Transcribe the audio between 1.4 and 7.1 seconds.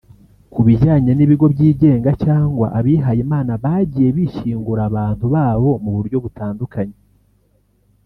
byigenga cyangwa abihayimana bagiye bishyingura abantu babo mu buryo butandukanye